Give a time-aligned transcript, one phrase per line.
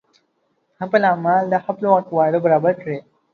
[0.79, 2.99] خپل اعمال د خپلو اقوالو برابر کړئ